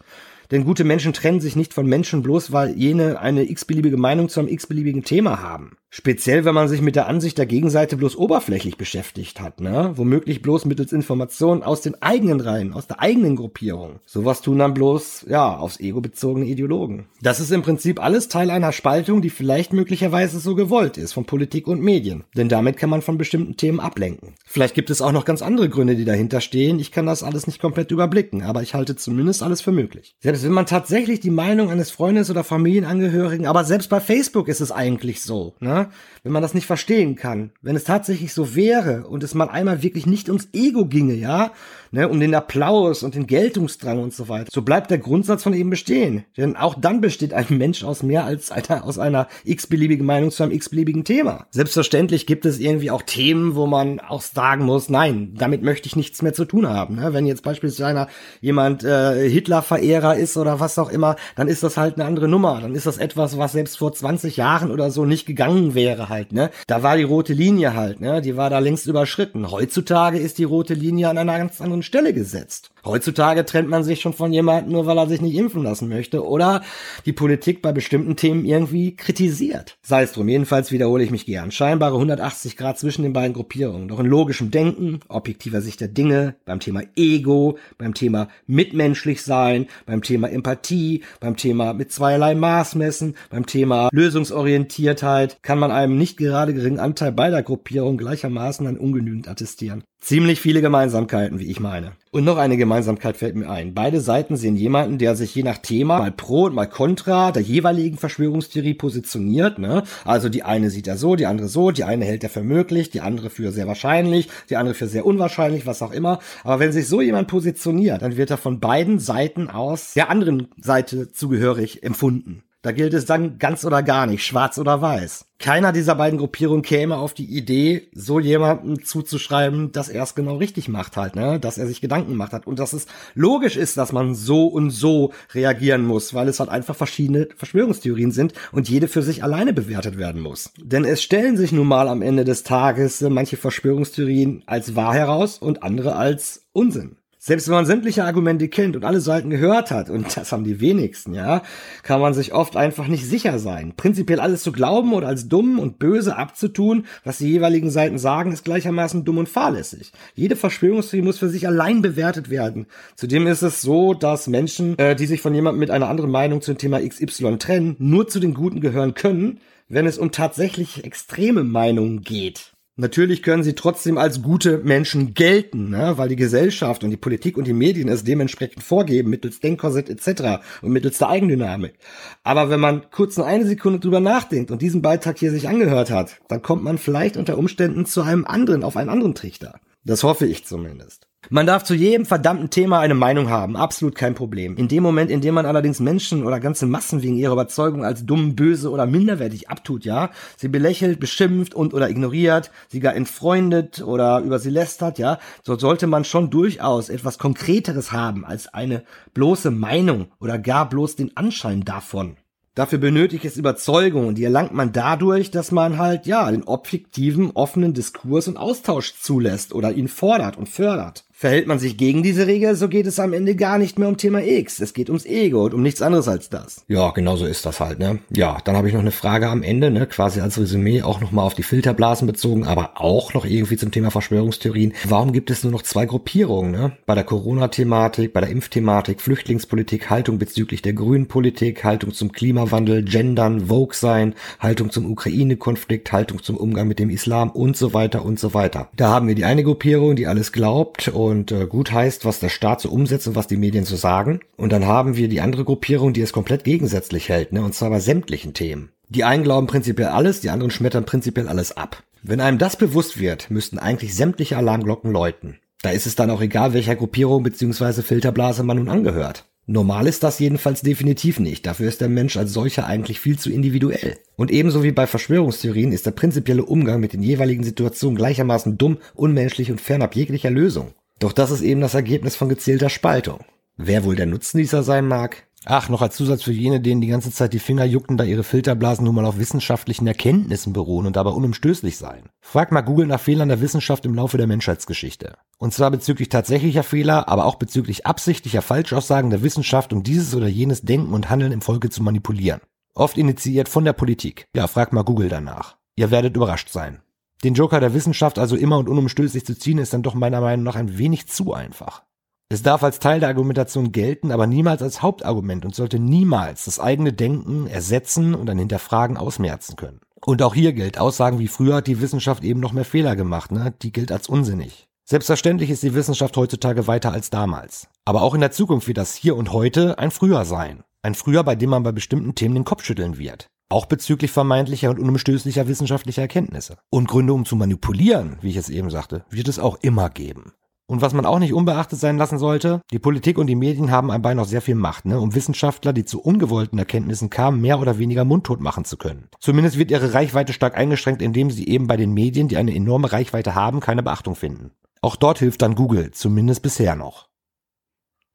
Denn 0.51 0.65
gute 0.65 0.83
Menschen 0.83 1.13
trennen 1.13 1.39
sich 1.39 1.55
nicht 1.55 1.73
von 1.73 1.85
Menschen 1.85 2.21
bloß, 2.21 2.51
weil 2.51 2.77
jene 2.77 3.19
eine 3.19 3.49
x-beliebige 3.49 3.97
Meinung 3.97 4.27
zu 4.27 4.41
einem 4.41 4.49
x-beliebigen 4.49 5.03
Thema 5.03 5.41
haben. 5.41 5.77
Speziell, 5.93 6.45
wenn 6.45 6.55
man 6.55 6.69
sich 6.69 6.81
mit 6.81 6.95
der 6.95 7.07
Ansicht 7.07 7.37
der 7.37 7.45
Gegenseite 7.45 7.97
bloß 7.97 8.15
oberflächlich 8.15 8.77
beschäftigt 8.77 9.41
hat, 9.41 9.59
ne? 9.59 9.91
Womöglich 9.95 10.41
bloß 10.41 10.63
mittels 10.63 10.93
Informationen 10.93 11.63
aus 11.63 11.81
den 11.81 12.01
eigenen 12.01 12.39
Reihen, 12.39 12.71
aus 12.71 12.87
der 12.87 13.01
eigenen 13.01 13.35
Gruppierung. 13.35 13.99
Sowas 14.05 14.41
tun 14.41 14.59
dann 14.59 14.73
bloß, 14.73 15.25
ja, 15.27 15.57
aufs 15.57 15.81
Ego 15.81 15.99
bezogene 15.99 16.45
Ideologen. 16.45 17.07
Das 17.21 17.41
ist 17.41 17.51
im 17.51 17.61
Prinzip 17.61 18.01
alles 18.01 18.29
Teil 18.29 18.51
einer 18.51 18.71
Spaltung, 18.71 19.21
die 19.21 19.29
vielleicht 19.29 19.73
möglicherweise 19.73 20.39
so 20.39 20.55
gewollt 20.55 20.97
ist 20.97 21.11
von 21.11 21.25
Politik 21.25 21.67
und 21.67 21.81
Medien. 21.81 22.23
Denn 22.37 22.47
damit 22.47 22.77
kann 22.77 22.89
man 22.89 23.01
von 23.01 23.17
bestimmten 23.17 23.57
Themen 23.57 23.81
ablenken. 23.81 24.35
Vielleicht 24.45 24.75
gibt 24.75 24.91
es 24.91 25.01
auch 25.01 25.11
noch 25.11 25.25
ganz 25.25 25.41
andere 25.41 25.67
Gründe, 25.67 25.97
die 25.97 26.05
dahinter 26.05 26.39
stehen. 26.39 26.79
Ich 26.79 26.93
kann 26.93 27.05
das 27.05 27.21
alles 27.21 27.47
nicht 27.47 27.59
komplett 27.59 27.91
überblicken, 27.91 28.43
aber 28.43 28.61
ich 28.61 28.75
halte 28.75 28.95
zumindest 28.95 29.43
alles 29.43 29.59
für 29.59 29.73
möglich. 29.73 30.15
Selbst 30.21 30.45
wenn 30.45 30.53
man 30.53 30.67
tatsächlich 30.67 31.19
die 31.19 31.31
Meinung 31.31 31.69
eines 31.69 31.91
Freundes 31.91 32.29
oder 32.29 32.45
Familienangehörigen, 32.45 33.45
aber 33.45 33.65
selbst 33.65 33.89
bei 33.89 33.99
Facebook 33.99 34.47
ist 34.47 34.61
es 34.61 34.71
eigentlich 34.71 35.21
so, 35.21 35.53
ne? 35.59 35.80
Wenn 36.23 36.31
man 36.31 36.41
das 36.41 36.53
nicht 36.53 36.67
verstehen 36.67 37.15
kann, 37.15 37.51
wenn 37.61 37.75
es 37.75 37.83
tatsächlich 37.83 38.33
so 38.33 38.55
wäre 38.55 39.07
und 39.07 39.23
es 39.23 39.33
mal 39.33 39.49
einmal 39.49 39.81
wirklich 39.83 40.05
nicht 40.05 40.29
ums 40.29 40.49
Ego 40.53 40.85
ginge, 40.85 41.13
ja, 41.13 41.51
ne, 41.91 42.09
um 42.09 42.19
den 42.19 42.33
Applaus 42.33 43.03
und 43.03 43.15
den 43.15 43.27
Geltungsdrang 43.27 43.99
und 43.99 44.13
so 44.13 44.29
weiter, 44.29 44.49
so 44.51 44.61
bleibt 44.61 44.91
der 44.91 44.97
Grundsatz 44.97 45.43
von 45.43 45.53
eben 45.53 45.69
bestehen. 45.69 46.25
Denn 46.37 46.55
auch 46.55 46.75
dann 46.79 47.01
besteht 47.01 47.33
ein 47.33 47.45
Mensch 47.49 47.83
aus 47.83 48.03
mehr 48.03 48.25
als 48.25 48.51
einer, 48.51 48.83
aus 48.83 48.97
einer 48.97 49.27
x-beliebigen 49.43 50.05
Meinung 50.05 50.31
zu 50.31 50.43
einem 50.43 50.51
x-beliebigen 50.51 51.03
Thema. 51.03 51.47
Selbstverständlich 51.51 52.25
gibt 52.25 52.45
es 52.45 52.59
irgendwie 52.59 52.91
auch 52.91 53.01
Themen, 53.01 53.55
wo 53.55 53.67
man 53.67 53.99
auch 53.99 54.21
sagen 54.21 54.65
muss, 54.65 54.89
nein, 54.89 55.33
damit 55.35 55.61
möchte 55.61 55.87
ich 55.87 55.95
nichts 55.95 56.21
mehr 56.21 56.33
zu 56.33 56.45
tun 56.45 56.67
haben. 56.67 56.95
Ne? 56.95 57.13
Wenn 57.13 57.25
jetzt 57.25 57.43
beispielsweise 57.43 58.07
jemand 58.39 58.83
äh, 58.83 59.29
Hitler-Verehrer 59.29 60.15
ist 60.15 60.37
oder 60.37 60.59
was 60.59 60.79
auch 60.79 60.89
immer, 60.89 61.15
dann 61.35 61.47
ist 61.47 61.63
das 61.63 61.77
halt 61.77 61.95
eine 61.95 62.05
andere 62.05 62.27
Nummer. 62.27 62.59
Dann 62.61 62.75
ist 62.75 62.85
das 62.85 62.97
etwas, 62.97 63.37
was 63.37 63.51
selbst 63.51 63.77
vor 63.77 63.93
20 63.93 64.37
Jahren 64.37 64.71
oder 64.71 64.91
so 64.91 65.05
nicht 65.05 65.25
gegangen 65.25 65.75
wäre 65.75 66.09
halt. 66.09 66.31
Ne? 66.31 66.51
Da 66.67 66.83
war 66.83 66.97
die 66.97 67.03
rote 67.03 67.33
Linie 67.33 67.75
halt, 67.75 68.01
ne? 68.01 68.21
die 68.21 68.37
war 68.37 68.49
da 68.49 68.59
längst 68.59 68.87
überschritten. 68.87 69.51
Heutzutage 69.51 70.17
ist 70.17 70.37
die 70.37 70.43
rote 70.43 70.73
Linie 70.73 71.09
an 71.09 71.17
einer 71.17 71.37
ganz 71.37 71.59
anderen 71.61 71.80
Stelle 71.83 72.13
gesetzt. 72.13 72.70
Heutzutage 72.85 73.45
trennt 73.45 73.69
man 73.69 73.83
sich 73.83 74.01
schon 74.01 74.13
von 74.13 74.33
jemandem, 74.33 74.73
nur 74.73 74.85
weil 74.85 74.97
er 74.97 75.07
sich 75.07 75.21
nicht 75.21 75.35
impfen 75.35 75.63
lassen 75.63 75.87
möchte 75.87 76.25
oder 76.25 76.61
die 77.05 77.13
Politik 77.13 77.61
bei 77.61 77.71
bestimmten 77.71 78.15
Themen 78.15 78.45
irgendwie 78.45 78.95
kritisiert. 78.95 79.77
Sei 79.81 80.03
es 80.03 80.13
drum, 80.13 80.27
jedenfalls 80.27 80.71
wiederhole 80.71 81.03
ich 81.03 81.11
mich 81.11 81.25
gern. 81.25 81.51
Scheinbare 81.51 81.95
180 81.95 82.57
Grad 82.57 82.79
zwischen 82.79 83.03
den 83.03 83.13
beiden 83.13 83.33
Gruppierungen. 83.33 83.87
Doch 83.87 83.99
in 83.99 84.05
logischem 84.05 84.51
Denken, 84.51 85.01
objektiver 85.07 85.61
Sicht 85.61 85.81
der 85.81 85.89
Dinge, 85.89 86.35
beim 86.45 86.59
Thema 86.59 86.81
Ego, 86.95 87.57
beim 87.77 87.93
Thema 87.93 88.29
mitmenschlich 88.47 89.21
sein, 89.21 89.67
beim 89.85 90.01
Thema 90.01 90.29
Empathie, 90.29 91.03
beim 91.19 91.37
Thema 91.37 91.73
mit 91.73 91.91
zweierlei 91.91 92.35
Maß 92.35 92.75
messen, 92.75 93.15
beim 93.29 93.45
Thema 93.45 93.89
Lösungsorientiertheit, 93.91 95.37
kann 95.43 95.59
man 95.59 95.71
einem 95.71 95.97
nicht 95.97 96.17
gerade 96.17 96.53
geringen 96.53 96.79
Anteil 96.79 97.11
beider 97.11 97.43
Gruppierungen 97.43 97.97
gleichermaßen 97.97 98.65
an 98.65 98.77
ungenügend 98.77 99.27
attestieren. 99.27 99.83
Ziemlich 99.99 100.41
viele 100.41 100.61
Gemeinsamkeiten, 100.61 101.37
wie 101.37 101.51
ich 101.51 101.59
meine. 101.59 101.91
Und 102.09 102.25
noch 102.25 102.37
eine 102.37 102.57
Gemeinsamkeit 102.71 103.17
fällt 103.17 103.35
mir 103.35 103.49
ein. 103.49 103.73
Beide 103.73 103.99
Seiten 103.99 104.37
sehen 104.37 104.55
jemanden, 104.55 104.97
der 104.97 105.17
sich 105.17 105.35
je 105.35 105.43
nach 105.43 105.57
Thema 105.57 105.99
mal 105.99 106.11
pro 106.13 106.43
und 106.43 106.55
mal 106.55 106.67
contra 106.67 107.33
der 107.33 107.41
jeweiligen 107.41 107.97
Verschwörungstheorie 107.97 108.75
positioniert. 108.75 109.59
Ne? 109.59 109.83
Also 110.05 110.29
die 110.29 110.43
eine 110.43 110.69
sieht 110.69 110.87
er 110.87 110.95
so, 110.95 111.17
die 111.17 111.25
andere 111.25 111.49
so, 111.49 111.71
die 111.71 111.83
eine 111.83 112.05
hält 112.05 112.23
er 112.23 112.29
für 112.29 112.43
möglich, 112.43 112.89
die 112.89 113.01
andere 113.01 113.29
für 113.29 113.51
sehr 113.51 113.67
wahrscheinlich, 113.67 114.29
die 114.49 114.55
andere 114.55 114.73
für 114.73 114.87
sehr 114.87 115.05
unwahrscheinlich, 115.05 115.65
was 115.65 115.81
auch 115.81 115.91
immer. 115.91 116.19
Aber 116.45 116.59
wenn 116.61 116.71
sich 116.71 116.87
so 116.87 117.01
jemand 117.01 117.27
positioniert, 117.27 118.03
dann 118.03 118.15
wird 118.15 118.31
er 118.31 118.37
von 118.37 118.61
beiden 118.61 118.99
Seiten 118.99 119.49
aus 119.49 119.93
der 119.93 120.09
anderen 120.09 120.47
Seite 120.57 121.11
zugehörig 121.11 121.83
empfunden. 121.83 122.41
Da 122.61 122.71
gilt 122.71 122.93
es 122.93 123.05
dann 123.05 123.37
ganz 123.37 123.65
oder 123.65 123.83
gar 123.83 124.05
nicht, 124.05 124.23
schwarz 124.23 124.59
oder 124.59 124.81
weiß. 124.81 125.25
Keiner 125.41 125.73
dieser 125.73 125.95
beiden 125.95 126.19
Gruppierungen 126.19 126.61
käme 126.61 126.97
auf 126.97 127.15
die 127.15 127.25
Idee, 127.25 127.87
so 127.93 128.19
jemandem 128.19 128.85
zuzuschreiben, 128.85 129.71
dass 129.71 129.89
er 129.89 130.03
es 130.03 130.13
genau 130.13 130.37
richtig 130.37 130.69
macht 130.69 130.97
halt, 130.97 131.15
ne? 131.15 131.39
dass 131.39 131.57
er 131.57 131.65
sich 131.65 131.81
Gedanken 131.81 132.11
gemacht 132.11 132.31
hat 132.31 132.45
und 132.45 132.59
dass 132.59 132.73
es 132.73 132.85
logisch 133.15 133.57
ist, 133.57 133.75
dass 133.75 133.91
man 133.91 134.13
so 134.13 134.45
und 134.45 134.69
so 134.69 135.13
reagieren 135.33 135.83
muss, 135.83 136.13
weil 136.13 136.27
es 136.27 136.39
halt 136.39 136.51
einfach 136.51 136.75
verschiedene 136.75 137.27
Verschwörungstheorien 137.35 138.11
sind 138.11 138.33
und 138.51 138.69
jede 138.69 138.87
für 138.87 139.01
sich 139.01 139.23
alleine 139.23 139.51
bewertet 139.51 139.97
werden 139.97 140.21
muss. 140.21 140.51
Denn 140.61 140.85
es 140.85 141.01
stellen 141.01 141.37
sich 141.37 141.51
nun 141.51 141.67
mal 141.67 141.87
am 141.87 142.03
Ende 142.03 142.23
des 142.23 142.43
Tages 142.43 143.01
manche 143.01 143.35
Verschwörungstheorien 143.35 144.43
als 144.45 144.75
wahr 144.75 144.93
heraus 144.93 145.39
und 145.39 145.63
andere 145.63 145.95
als 145.95 146.43
Unsinn. 146.53 146.97
Selbst 147.23 147.47
wenn 147.47 147.53
man 147.53 147.67
sämtliche 147.67 148.03
Argumente 148.03 148.47
kennt 148.47 148.75
und 148.75 148.83
alle 148.83 148.99
Seiten 148.99 149.29
gehört 149.29 149.69
hat, 149.69 149.91
und 149.91 150.17
das 150.17 150.31
haben 150.31 150.43
die 150.43 150.59
wenigsten, 150.59 151.13
ja, 151.13 151.43
kann 151.83 152.01
man 152.01 152.15
sich 152.15 152.33
oft 152.33 152.57
einfach 152.57 152.87
nicht 152.87 153.05
sicher 153.05 153.37
sein. 153.37 153.73
Prinzipiell 153.77 154.19
alles 154.19 154.41
zu 154.41 154.51
glauben 154.51 154.91
oder 154.91 155.07
als 155.07 155.29
dumm 155.29 155.59
und 155.59 155.77
böse 155.77 156.17
abzutun, 156.17 156.87
was 157.03 157.19
die 157.19 157.29
jeweiligen 157.29 157.69
Seiten 157.69 157.99
sagen, 157.99 158.31
ist 158.31 158.43
gleichermaßen 158.43 159.05
dumm 159.05 159.19
und 159.19 159.29
fahrlässig. 159.29 159.91
Jede 160.15 160.35
Verschwörungstheorie 160.35 161.05
muss 161.05 161.19
für 161.19 161.29
sich 161.29 161.45
allein 161.45 161.83
bewertet 161.83 162.31
werden. 162.31 162.65
Zudem 162.95 163.27
ist 163.27 163.43
es 163.43 163.61
so, 163.61 163.93
dass 163.93 164.25
Menschen, 164.25 164.75
äh, 164.79 164.95
die 164.95 165.05
sich 165.05 165.21
von 165.21 165.35
jemandem 165.35 165.59
mit 165.59 165.69
einer 165.69 165.89
anderen 165.89 166.09
Meinung 166.09 166.41
zum 166.41 166.57
Thema 166.57 166.79
XY 166.81 167.37
trennen, 167.37 167.75
nur 167.77 168.07
zu 168.07 168.19
den 168.19 168.33
Guten 168.33 168.61
gehören 168.61 168.95
können, 168.95 169.41
wenn 169.69 169.85
es 169.85 169.99
um 169.99 170.11
tatsächlich 170.11 170.85
extreme 170.85 171.43
Meinungen 171.43 172.01
geht. 172.01 172.53
Natürlich 172.81 173.21
können 173.21 173.43
sie 173.43 173.53
trotzdem 173.53 173.99
als 173.99 174.23
gute 174.23 174.57
Menschen 174.57 175.13
gelten, 175.13 175.69
ne? 175.69 175.99
weil 175.99 176.09
die 176.09 176.15
Gesellschaft 176.15 176.83
und 176.83 176.89
die 176.89 176.97
Politik 176.97 177.37
und 177.37 177.45
die 177.45 177.53
Medien 177.53 177.87
es 177.87 178.03
dementsprechend 178.03 178.63
vorgeben, 178.63 179.11
mittels 179.11 179.39
Denkkorsett 179.39 179.87
etc. 179.87 180.43
und 180.63 180.71
mittels 180.71 180.97
der 180.97 181.09
Eigendynamik. 181.09 181.75
Aber 182.23 182.49
wenn 182.49 182.59
man 182.59 182.89
kurz 182.89 183.17
nur 183.17 183.27
eine 183.27 183.45
Sekunde 183.45 183.77
drüber 183.77 183.99
nachdenkt 183.99 184.49
und 184.49 184.63
diesen 184.63 184.81
Beitrag 184.81 185.19
hier 185.19 185.29
sich 185.29 185.47
angehört 185.47 185.91
hat, 185.91 186.17
dann 186.27 186.41
kommt 186.41 186.63
man 186.63 186.79
vielleicht 186.79 187.17
unter 187.17 187.37
Umständen 187.37 187.85
zu 187.85 188.01
einem 188.01 188.25
anderen, 188.25 188.63
auf 188.63 188.75
einen 188.75 188.89
anderen 188.89 189.13
Trichter. 189.13 189.59
Das 189.85 190.01
hoffe 190.01 190.25
ich 190.25 190.47
zumindest. 190.47 191.10
Man 191.33 191.47
darf 191.47 191.63
zu 191.63 191.75
jedem 191.75 192.05
verdammten 192.05 192.49
Thema 192.49 192.81
eine 192.81 192.93
Meinung 192.93 193.29
haben, 193.29 193.55
absolut 193.55 193.95
kein 193.95 194.15
Problem. 194.15 194.57
In 194.57 194.67
dem 194.67 194.83
Moment, 194.83 195.09
in 195.09 195.21
dem 195.21 195.33
man 195.33 195.45
allerdings 195.45 195.79
Menschen 195.79 196.25
oder 196.25 196.41
ganze 196.41 196.65
Massen 196.65 197.03
wegen 197.03 197.15
ihrer 197.15 197.31
Überzeugung 197.31 197.85
als 197.85 198.05
dumm, 198.05 198.35
böse 198.35 198.69
oder 198.69 198.85
minderwertig 198.85 199.49
abtut, 199.49 199.85
ja, 199.85 200.09
sie 200.35 200.49
belächelt, 200.49 200.99
beschimpft 200.99 201.53
und 201.55 201.73
oder 201.73 201.89
ignoriert, 201.89 202.51
sie 202.67 202.81
gar 202.81 202.97
entfreundet 202.97 203.81
oder 203.81 204.19
über 204.19 204.39
sie 204.39 204.49
lästert, 204.49 204.99
ja, 204.99 205.19
so 205.41 205.57
sollte 205.57 205.87
man 205.87 206.03
schon 206.03 206.31
durchaus 206.31 206.89
etwas 206.89 207.17
Konkreteres 207.17 207.93
haben 207.93 208.25
als 208.25 208.53
eine 208.53 208.83
bloße 209.13 209.51
Meinung 209.51 210.07
oder 210.19 210.37
gar 210.37 210.67
bloß 210.67 210.97
den 210.97 211.15
Anschein 211.15 211.63
davon. 211.63 212.17
Dafür 212.55 212.79
benötigt 212.79 213.23
es 213.23 213.37
Überzeugung 213.37 214.07
und 214.07 214.15
die 214.15 214.25
erlangt 214.25 214.53
man 214.53 214.73
dadurch, 214.73 215.31
dass 215.31 215.51
man 215.51 215.77
halt, 215.77 216.05
ja, 216.05 216.29
den 216.29 216.43
objektiven, 216.43 217.31
offenen 217.31 217.73
Diskurs 217.73 218.27
und 218.27 218.35
Austausch 218.35 218.95
zulässt 218.99 219.53
oder 219.53 219.71
ihn 219.71 219.87
fordert 219.87 220.35
und 220.35 220.49
fördert. 220.49 221.05
Verhält 221.21 221.45
man 221.45 221.59
sich 221.59 221.77
gegen 221.77 222.01
diese 222.01 222.25
Regel, 222.25 222.55
so 222.55 222.67
geht 222.67 222.87
es 222.87 222.99
am 222.99 223.13
Ende 223.13 223.35
gar 223.35 223.59
nicht 223.59 223.77
mehr 223.77 223.87
um 223.87 223.95
Thema 223.95 224.23
X. 224.23 224.59
Es 224.59 224.73
geht 224.73 224.89
ums 224.89 225.05
Ego 225.05 225.45
und 225.45 225.53
um 225.53 225.61
nichts 225.61 225.83
anderes 225.83 226.07
als 226.07 226.31
das. 226.31 226.65
Ja, 226.67 226.89
genau 226.89 227.15
so 227.15 227.27
ist 227.27 227.45
das 227.45 227.59
halt, 227.59 227.77
ne? 227.77 227.99
Ja, 228.09 228.39
dann 228.43 228.57
habe 228.57 228.67
ich 228.67 228.73
noch 228.73 228.81
eine 228.81 228.89
Frage 228.89 229.29
am 229.29 229.43
Ende, 229.43 229.69
ne? 229.69 229.85
Quasi 229.85 230.19
als 230.19 230.39
Resümee 230.39 230.81
auch 230.81 230.99
nochmal 230.99 231.27
auf 231.27 231.35
die 231.35 231.43
Filterblasen 231.43 232.07
bezogen, 232.07 232.47
aber 232.47 232.71
auch 232.81 233.13
noch 233.13 233.23
irgendwie 233.23 233.55
zum 233.55 233.69
Thema 233.69 233.91
Verschwörungstheorien. 233.91 234.73
Warum 234.85 235.13
gibt 235.13 235.29
es 235.29 235.43
nur 235.43 235.51
noch 235.51 235.61
zwei 235.61 235.85
Gruppierungen, 235.85 236.49
ne? 236.49 236.71
Bei 236.87 236.95
der 236.95 237.03
Corona-Thematik, 237.03 238.13
bei 238.13 238.21
der 238.21 238.31
Impfthematik, 238.31 238.99
Flüchtlingspolitik, 238.99 239.91
Haltung 239.91 240.17
bezüglich 240.17 240.63
der 240.63 240.73
Grünen-Politik, 240.73 241.63
Haltung 241.63 241.93
zum 241.93 242.13
Klimawandel, 242.13 242.83
Gendern, 242.83 243.45
Vogue 243.47 243.75
sein, 243.75 244.15
Haltung 244.39 244.71
zum 244.71 244.89
Ukraine-Konflikt, 244.89 245.91
Haltung 245.91 246.23
zum 246.23 246.35
Umgang 246.35 246.67
mit 246.67 246.79
dem 246.79 246.89
Islam 246.89 247.29
und 247.29 247.55
so 247.57 247.75
weiter 247.75 248.03
und 248.03 248.19
so 248.19 248.33
weiter. 248.33 248.69
Da 248.75 248.89
haben 248.89 249.07
wir 249.07 249.13
die 249.13 249.25
eine 249.25 249.43
Gruppierung, 249.43 249.95
die 249.95 250.07
alles 250.07 250.31
glaubt 250.31 250.87
und 250.87 251.10
und 251.11 251.31
äh, 251.31 251.45
gut 251.45 251.71
heißt, 251.71 252.05
was 252.05 252.19
der 252.19 252.29
Staat 252.29 252.61
so 252.61 252.69
umsetzt 252.69 253.07
und 253.07 253.15
was 253.15 253.27
die 253.27 253.37
Medien 253.37 253.65
so 253.65 253.75
sagen. 253.75 254.21
Und 254.37 254.51
dann 254.51 254.65
haben 254.65 254.95
wir 254.95 255.07
die 255.07 255.21
andere 255.21 255.43
Gruppierung, 255.43 255.93
die 255.93 256.01
es 256.01 256.13
komplett 256.13 256.43
gegensätzlich 256.43 257.09
hält, 257.09 257.33
ne? 257.33 257.43
und 257.43 257.53
zwar 257.53 257.69
bei 257.69 257.79
sämtlichen 257.79 258.33
Themen. 258.33 258.71
Die 258.89 259.03
einen 259.03 259.23
glauben 259.23 259.47
prinzipiell 259.47 259.89
alles, 259.89 260.21
die 260.21 260.29
anderen 260.29 260.51
schmettern 260.51 260.85
prinzipiell 260.85 261.27
alles 261.27 261.55
ab. 261.55 261.83
Wenn 262.01 262.19
einem 262.19 262.39
das 262.39 262.57
bewusst 262.57 262.99
wird, 262.99 263.29
müssten 263.29 263.59
eigentlich 263.59 263.95
sämtliche 263.95 264.37
Alarmglocken 264.37 264.91
läuten. 264.91 265.37
Da 265.61 265.69
ist 265.69 265.85
es 265.85 265.95
dann 265.95 266.09
auch 266.09 266.21
egal, 266.21 266.53
welcher 266.53 266.75
Gruppierung 266.75 267.21
bzw. 267.21 267.83
Filterblase 267.83 268.43
man 268.43 268.57
nun 268.57 268.69
angehört. 268.69 269.25
Normal 269.47 269.87
ist 269.87 270.03
das 270.03 270.19
jedenfalls 270.19 270.61
definitiv 270.61 271.19
nicht. 271.19 271.45
Dafür 271.45 271.67
ist 271.67 271.81
der 271.81 271.89
Mensch 271.89 272.15
als 272.15 272.31
solcher 272.31 272.67
eigentlich 272.67 272.99
viel 272.99 273.17
zu 273.17 273.31
individuell. 273.31 273.97
Und 274.15 274.31
ebenso 274.31 274.63
wie 274.63 274.71
bei 274.71 274.87
Verschwörungstheorien 274.87 275.71
ist 275.71 275.85
der 275.85 275.91
prinzipielle 275.91 276.45
Umgang 276.45 276.79
mit 276.79 276.93
den 276.93 277.01
jeweiligen 277.01 277.43
Situationen 277.43 277.97
gleichermaßen 277.97 278.57
dumm, 278.57 278.77
unmenschlich 278.93 279.51
und 279.51 279.59
fernab 279.59 279.95
jeglicher 279.95 280.29
Lösung. 280.29 280.73
Doch 281.01 281.13
das 281.13 281.31
ist 281.31 281.41
eben 281.41 281.61
das 281.61 281.73
Ergebnis 281.73 282.15
von 282.15 282.29
gezielter 282.29 282.69
Spaltung. 282.69 283.21
Wer 283.57 283.83
wohl 283.83 283.95
der 283.95 284.05
Nutzen 284.05 284.37
dieser 284.37 284.61
sein 284.61 284.87
mag? 284.87 285.23
Ach, 285.45 285.67
noch 285.67 285.81
als 285.81 285.95
Zusatz 285.95 286.21
für 286.21 286.31
jene, 286.31 286.61
denen 286.61 286.79
die 286.79 286.87
ganze 286.87 287.11
Zeit 287.11 287.33
die 287.33 287.39
Finger 287.39 287.65
juckten, 287.65 287.97
da 287.97 288.03
ihre 288.03 288.23
Filterblasen 288.23 288.85
nun 288.85 288.93
mal 288.93 289.05
auf 289.05 289.17
wissenschaftlichen 289.17 289.87
Erkenntnissen 289.87 290.53
beruhen 290.53 290.85
und 290.85 290.95
dabei 290.95 291.09
unumstößlich 291.09 291.75
seien. 291.75 292.09
Frag 292.19 292.51
mal 292.51 292.61
Google 292.61 292.85
nach 292.85 292.99
Fehlern 292.99 293.29
der 293.29 293.41
Wissenschaft 293.41 293.83
im 293.85 293.95
Laufe 293.95 294.19
der 294.19 294.27
Menschheitsgeschichte. 294.27 295.15
Und 295.39 295.55
zwar 295.55 295.71
bezüglich 295.71 296.09
tatsächlicher 296.09 296.61
Fehler, 296.61 297.09
aber 297.09 297.25
auch 297.25 297.35
bezüglich 297.35 297.87
absichtlicher 297.87 298.43
Falschaussagen 298.43 299.09
der 299.09 299.23
Wissenschaft, 299.23 299.73
um 299.73 299.81
dieses 299.81 300.13
oder 300.13 300.27
jenes 300.27 300.61
Denken 300.61 300.93
und 300.93 301.09
Handeln 301.09 301.31
im 301.31 301.41
Volke 301.41 301.71
zu 301.71 301.81
manipulieren. 301.81 302.41
Oft 302.75 302.99
initiiert 302.99 303.49
von 303.49 303.65
der 303.65 303.73
Politik. 303.73 304.27
Ja, 304.35 304.45
frag 304.45 304.71
mal 304.71 304.83
Google 304.83 305.09
danach. 305.09 305.57
Ihr 305.75 305.89
werdet 305.89 306.15
überrascht 306.15 306.49
sein. 306.49 306.83
Den 307.23 307.35
Joker 307.35 307.59
der 307.59 307.73
Wissenschaft 307.73 308.17
also 308.17 308.35
immer 308.35 308.57
und 308.57 308.67
unumstößlich 308.67 309.25
zu 309.25 309.37
ziehen, 309.37 309.59
ist 309.59 309.73
dann 309.73 309.83
doch 309.83 309.93
meiner 309.93 310.21
Meinung 310.21 310.43
nach 310.43 310.55
ein 310.55 310.77
wenig 310.77 311.07
zu 311.07 311.33
einfach. 311.33 311.83
Es 312.29 312.43
darf 312.43 312.63
als 312.63 312.79
Teil 312.79 313.01
der 313.01 313.09
Argumentation 313.09 313.71
gelten, 313.71 314.11
aber 314.11 314.25
niemals 314.25 314.61
als 314.61 314.81
Hauptargument 314.81 315.43
und 315.43 315.53
sollte 315.53 315.79
niemals 315.79 316.45
das 316.45 316.59
eigene 316.59 316.93
Denken 316.93 317.45
ersetzen 317.45 318.15
und 318.15 318.29
ein 318.29 318.39
Hinterfragen 318.39 318.97
ausmerzen 318.97 319.57
können. 319.57 319.81
Und 320.03 320.21
auch 320.23 320.33
hier 320.33 320.53
gilt, 320.53 320.79
Aussagen 320.79 321.19
wie 321.19 321.27
früher 321.27 321.55
hat 321.55 321.67
die 321.67 321.81
Wissenschaft 321.81 322.23
eben 322.23 322.39
noch 322.39 322.53
mehr 322.53 322.65
Fehler 322.65 322.95
gemacht, 322.95 323.31
ne? 323.31 323.53
die 323.61 323.71
gilt 323.71 323.91
als 323.91 324.07
unsinnig. 324.07 324.67
Selbstverständlich 324.85 325.49
ist 325.49 325.61
die 325.61 325.73
Wissenschaft 325.75 326.17
heutzutage 326.17 326.67
weiter 326.67 326.91
als 326.91 327.09
damals. 327.09 327.67
Aber 327.85 328.01
auch 328.01 328.15
in 328.15 328.21
der 328.21 328.31
Zukunft 328.31 328.67
wird 328.67 328.77
das 328.77 328.95
hier 328.95 329.15
und 329.15 329.31
heute 329.31 329.77
ein 329.77 329.91
Früher 329.91 330.25
sein. 330.25 330.63
Ein 330.81 330.95
Früher, 330.95 331.23
bei 331.23 331.35
dem 331.35 331.51
man 331.51 331.63
bei 331.63 331.71
bestimmten 331.71 332.15
Themen 332.15 332.35
den 332.35 332.45
Kopf 332.45 332.63
schütteln 332.63 332.97
wird. 332.97 333.27
Auch 333.51 333.65
bezüglich 333.65 334.11
vermeintlicher 334.11 334.69
und 334.69 334.79
unumstößlicher 334.79 335.45
wissenschaftlicher 335.45 336.03
Erkenntnisse. 336.03 336.57
Und 336.69 336.87
Gründe, 336.87 337.11
um 337.11 337.25
zu 337.25 337.35
manipulieren, 337.35 338.17
wie 338.21 338.29
ich 338.29 338.37
es 338.37 338.49
eben 338.49 338.69
sagte, 338.69 339.03
wird 339.09 339.27
es 339.27 339.39
auch 339.39 339.57
immer 339.61 339.89
geben. 339.89 340.31
Und 340.67 340.81
was 340.81 340.93
man 340.93 341.05
auch 341.05 341.19
nicht 341.19 341.33
unbeachtet 341.33 341.77
sein 341.77 341.97
lassen 341.97 342.17
sollte, 342.17 342.61
die 342.71 342.79
Politik 342.79 343.17
und 343.17 343.27
die 343.27 343.35
Medien 343.35 343.69
haben 343.69 343.91
anbei 343.91 344.13
noch 344.13 344.23
sehr 344.23 344.41
viel 344.41 344.55
Macht, 344.55 344.85
ne, 344.85 345.01
um 345.01 345.13
Wissenschaftler, 345.15 345.73
die 345.73 345.83
zu 345.83 346.01
ungewollten 346.01 346.57
Erkenntnissen 346.57 347.09
kamen, 347.09 347.41
mehr 347.41 347.59
oder 347.59 347.77
weniger 347.77 348.05
mundtot 348.05 348.39
machen 348.39 348.63
zu 348.63 348.77
können. 348.77 349.09
Zumindest 349.19 349.57
wird 349.57 349.69
ihre 349.69 349.93
Reichweite 349.93 350.31
stark 350.31 350.55
eingeschränkt, 350.55 351.01
indem 351.01 351.29
sie 351.29 351.45
eben 351.49 351.67
bei 351.67 351.75
den 351.75 351.93
Medien, 351.93 352.29
die 352.29 352.37
eine 352.37 352.55
enorme 352.55 352.93
Reichweite 352.93 353.35
haben, 353.35 353.59
keine 353.59 353.83
Beachtung 353.83 354.15
finden. 354.15 354.51
Auch 354.81 354.95
dort 354.95 355.19
hilft 355.19 355.41
dann 355.41 355.55
Google, 355.55 355.91
zumindest 355.91 356.41
bisher 356.41 356.77
noch. 356.77 357.09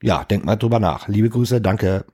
Ja, 0.02 0.24
denkt 0.24 0.46
mal 0.46 0.56
drüber 0.56 0.80
nach. 0.80 1.08
Liebe 1.08 1.28
Grüße, 1.28 1.60
danke. 1.60 2.06